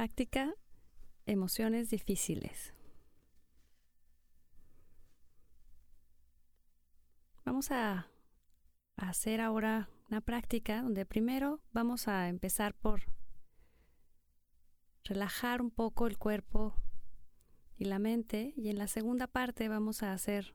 [0.00, 0.54] Práctica
[1.26, 2.72] emociones difíciles.
[7.44, 8.08] Vamos a,
[8.96, 13.02] hacer ahora una práctica donde primero vamos a empezar por
[15.04, 16.74] relajar un poco el cuerpo
[17.76, 20.54] y la mente y en la segunda parte vamos a hacer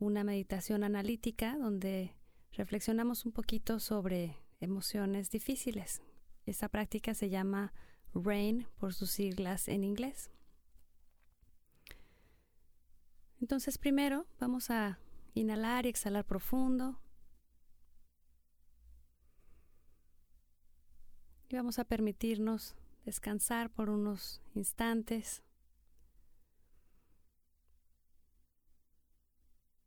[0.00, 2.16] una meditación analítica donde
[2.50, 6.02] reflexionamos un poquito sobre emociones difíciles.
[6.44, 7.72] Esta práctica se llama
[8.14, 10.30] RAIN por sus siglas en inglés.
[13.40, 14.98] Entonces primero vamos a
[15.34, 17.00] inhalar y exhalar profundo.
[21.48, 25.42] Y vamos a permitirnos descansar por unos instantes.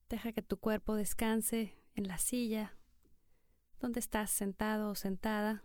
[0.09, 2.77] Deja que tu cuerpo descanse en la silla
[3.79, 5.63] donde estás sentado o sentada.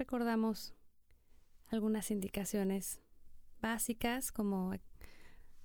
[0.00, 0.74] Recordamos
[1.68, 3.02] algunas indicaciones
[3.60, 4.72] básicas como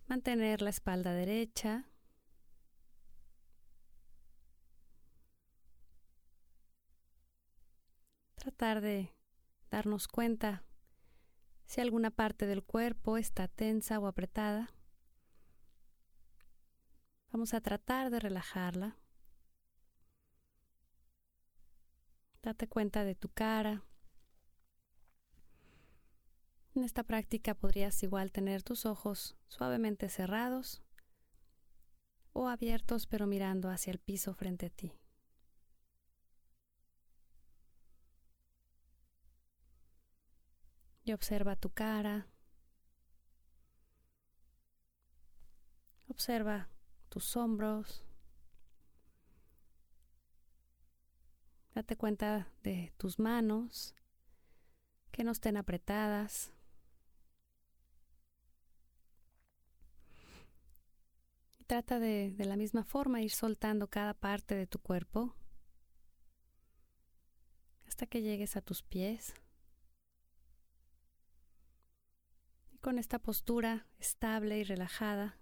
[0.07, 1.89] mantener la espalda derecha,
[8.35, 9.15] tratar de
[9.71, 10.65] darnos cuenta
[11.65, 14.75] si alguna parte del cuerpo está tensa o apretada.
[17.31, 18.97] Vamos a tratar de relajarla.
[22.43, 23.85] Date cuenta de tu cara,
[26.75, 30.81] en esta práctica podrías igual tener tus ojos suavemente cerrados
[32.33, 34.91] o abiertos pero mirando hacia el piso frente a ti.
[41.05, 42.27] Y observa tu cara.
[46.07, 46.67] Observa
[47.09, 48.03] tus hombros.
[51.73, 53.95] Date cuenta de tus manos
[55.11, 56.54] que no estén apretadas.
[61.75, 65.35] Trata de, de la misma forma ir soltando cada parte de tu cuerpo
[67.85, 69.33] hasta que llegues a tus pies.
[72.71, 75.37] Y con esta postura estable y relajada,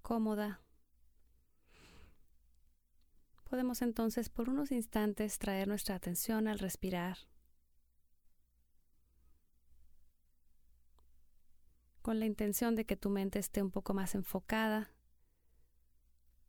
[0.00, 0.62] cómoda,
[3.50, 7.18] podemos entonces por unos instantes traer nuestra atención al respirar.
[12.08, 14.88] Con la intención de que tu mente esté un poco más enfocada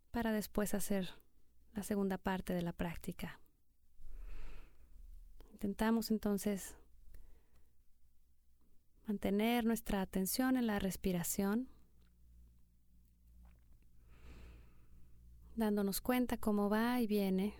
[0.09, 1.09] para después hacer
[1.73, 3.41] la segunda parte de la práctica.
[5.51, 6.77] Intentamos entonces
[9.05, 11.67] mantener nuestra atención en la respiración,
[15.57, 17.53] dándonos cuenta cómo va y viene,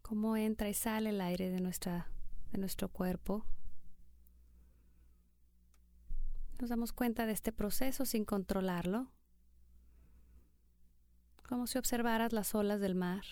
[0.00, 2.10] cómo entra y sale el aire de, nuestra,
[2.52, 3.44] de nuestro cuerpo
[6.58, 9.12] nos damos cuenta de este proceso sin controlarlo,
[11.48, 13.24] como si observaras las olas del mar.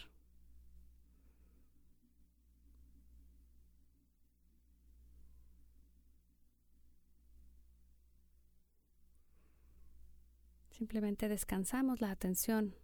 [10.71, 12.77] Simplemente descansamos la atención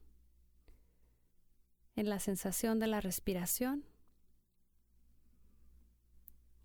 [1.95, 3.85] en la sensación de la respiración.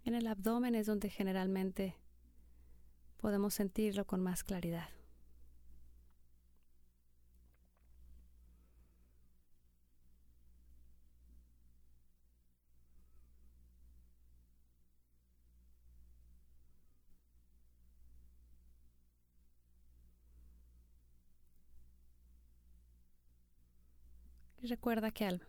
[0.06, 1.98] En el abdomen es donde generalmente
[3.18, 4.90] podemos sentirlo con más claridad.
[24.60, 25.42] Y recuerda que al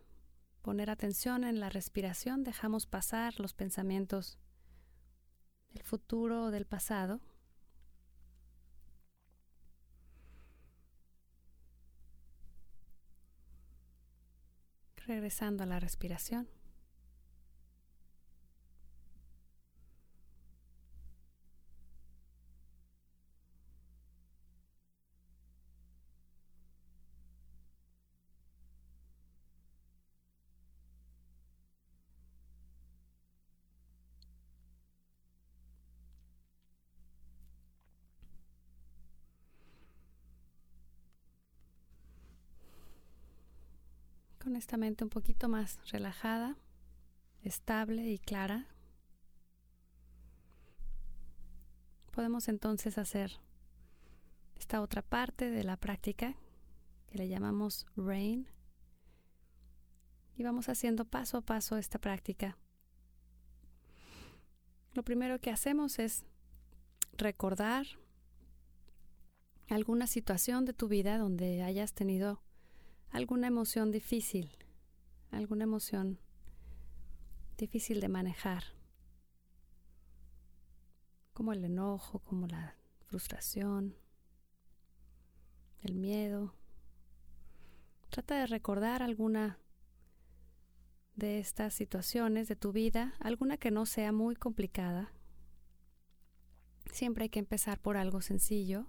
[0.63, 4.39] poner atención en la respiración dejamos pasar los pensamientos
[5.71, 7.21] del futuro o del pasado
[15.09, 16.49] regresando a la respiración.
[44.39, 46.57] con esta mente un poquito más relajada,
[47.43, 48.67] estable y clara,
[52.11, 53.33] podemos entonces hacer
[54.59, 56.35] esta otra parte de la práctica
[57.07, 58.49] que le llamamos RAIN.
[60.37, 62.59] Y vamos haciendo paso a paso esta práctica.
[64.95, 66.25] Lo primero que hacemos es
[67.13, 67.87] recordar
[69.69, 72.43] alguna situación de tu vida donde hayas tenido
[73.11, 74.57] alguna emoción difícil,
[75.31, 76.19] alguna emoción
[77.57, 78.65] difícil de manejar,
[81.33, 82.77] como el enojo, como la
[83.07, 83.97] frustración,
[85.83, 86.55] el miedo.
[88.11, 89.59] Trata de recordar alguna
[91.15, 95.13] de estas situaciones de tu vida, alguna que no sea muy complicada.
[96.93, 98.87] Siempre hay que empezar por algo sencillo.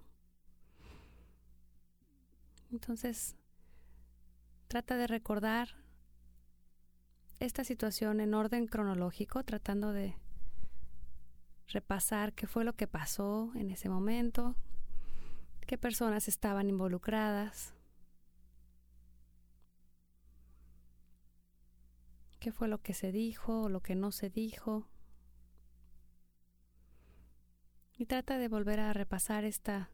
[2.70, 3.36] Entonces,
[4.70, 5.70] trata de recordar
[7.40, 10.14] esta situación en orden cronológico, tratando de
[11.66, 14.54] repasar qué fue lo que pasó en ese momento,
[15.66, 17.74] qué personas estaban involucradas,
[22.38, 24.86] qué fue lo que se dijo o lo que no se dijo.
[27.98, 29.90] Y trata de volver a repasar esta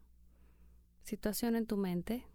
[1.01, 2.27] situación en tu mente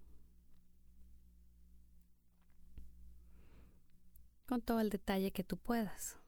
[4.53, 6.19] con todo el detalle que tú puedas.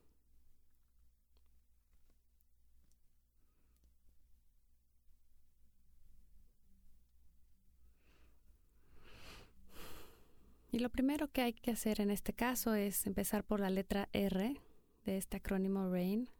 [10.72, 14.08] Y lo primero que hay que hacer en este caso es empezar por la letra
[14.14, 14.58] R
[15.04, 16.30] de este acrónimo RAIN,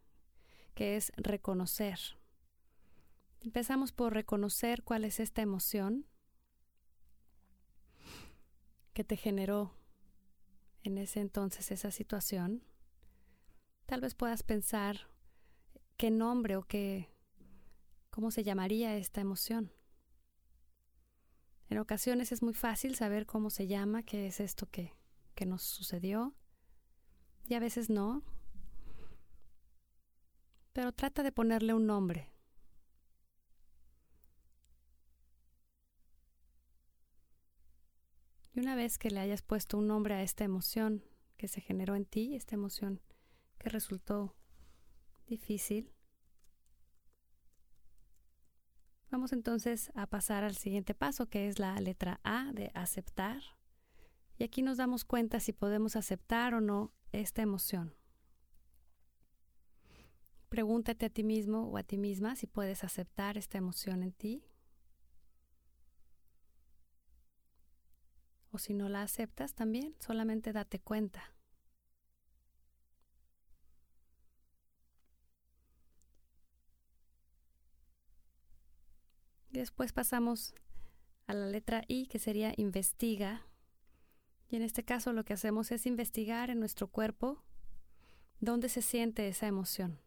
[0.75, 1.99] que es reconocer.
[3.43, 6.07] Empezamos por reconocer cuál es esta emoción
[8.95, 9.75] que te generó
[10.85, 12.63] en ese entonces esa situación.
[13.87, 15.09] Tal vez puedas pensar
[15.97, 17.11] qué nombre o qué
[18.11, 19.73] cómo se llamaría esta emoción.
[21.69, 24.95] En ocasiones es muy fácil saber cómo se llama, qué es esto que,
[25.35, 26.33] que nos sucedió,
[27.47, 28.23] y a veces no.
[30.73, 32.34] Pero trata de ponerle un nombre.
[38.55, 41.05] Y una vez que le hayas puesto un nombre a esta emoción
[41.37, 43.01] que se generó en ti, esta emoción
[43.59, 44.35] que resultó
[45.27, 45.95] difícil,
[49.15, 53.41] Vamos entonces a pasar al siguiente paso, que es la letra A de aceptar.
[54.39, 57.95] Y aquí nos damos cuenta si podemos aceptar o no esta emoción.
[60.49, 64.43] Pregúntate a ti mismo o a ti misma si puedes aceptar esta emoción en ti.
[68.55, 71.35] O si no la aceptas también, solamente date cuenta.
[79.55, 80.55] después pasamos
[81.27, 83.47] a la letra I, que sería investiga.
[84.51, 87.43] Y en este caso lo que hacemos es investigar en nuestro cuerpo
[88.41, 90.01] dónde se siente esa emoción.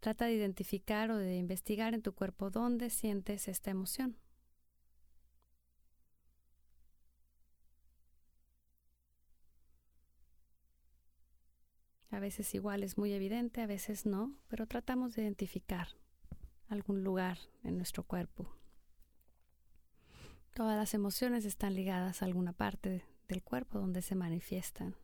[0.00, 4.16] Trata de identificar o de investigar en tu cuerpo dónde sientes esta emoción.
[12.10, 15.88] A veces igual es muy evidente, a veces no, pero tratamos de identificar
[16.68, 18.50] algún lugar en nuestro cuerpo.
[20.54, 24.96] Todas las emociones están ligadas a alguna parte del cuerpo donde se manifiestan.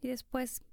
[0.00, 0.64] Y después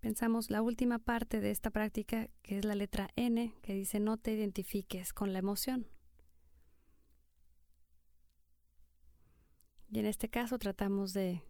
[0.00, 4.16] pensamos la última parte de esta práctica, que es la letra N, que dice no
[4.16, 5.91] te identifiques con la emoción.
[9.92, 11.42] Y en este caso tratamos de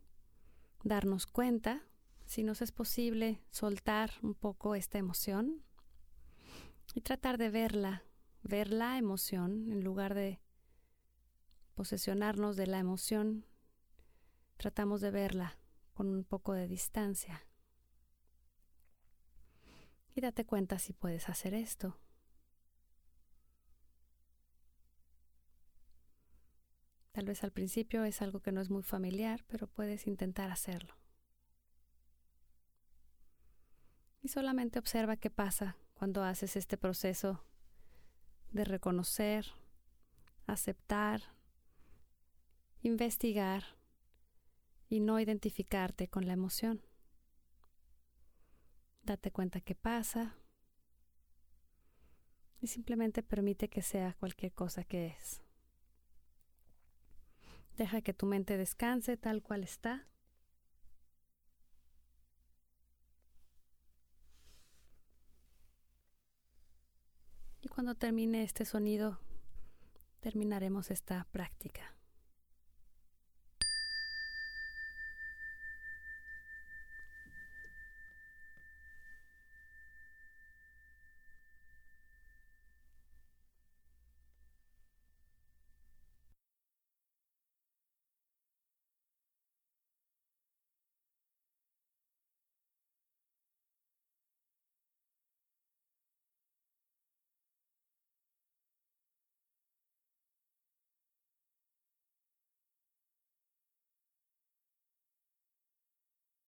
[0.82, 1.86] darnos cuenta
[2.26, 5.62] si nos es posible soltar un poco esta emoción
[6.92, 8.02] y tratar de verla,
[8.42, 10.40] ver la emoción en lugar de
[11.76, 13.46] posesionarnos de la emoción,
[14.56, 15.56] tratamos de verla
[15.94, 17.46] con un poco de distancia.
[20.16, 21.96] Y date cuenta si puedes hacer esto.
[27.12, 30.96] Tal vez al principio es algo que no es muy familiar, pero puedes intentar hacerlo.
[34.22, 37.44] Y solamente observa qué pasa cuando haces este proceso
[38.50, 39.46] de reconocer,
[40.46, 41.22] aceptar,
[42.80, 43.64] investigar
[44.88, 46.82] y no identificarte con la emoción.
[49.02, 50.36] Date cuenta qué pasa
[52.60, 55.42] y simplemente permite que sea cualquier cosa que es.
[57.76, 60.06] Deja que tu mente descanse tal cual está
[67.74, 69.18] Cuando termine este sonido,
[70.20, 71.96] terminaremos esta práctica.